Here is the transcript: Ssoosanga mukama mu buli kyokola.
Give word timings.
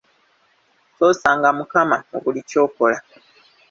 Ssoosanga 0.89 1.49
mukama 1.57 1.97
mu 2.09 2.17
buli 2.23 2.41
kyokola. 2.49 2.97